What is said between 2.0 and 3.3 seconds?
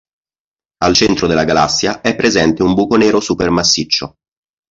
è presente un buco nero